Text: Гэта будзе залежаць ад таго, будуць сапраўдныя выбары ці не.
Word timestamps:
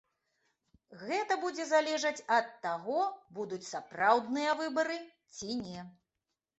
Гэта 1.01 1.37
будзе 1.43 1.67
залежаць 1.73 2.25
ад 2.39 2.49
таго, 2.65 2.99
будуць 3.39 3.63
сапраўдныя 3.71 4.59
выбары 4.65 5.01
ці 5.35 5.65
не. 5.65 5.91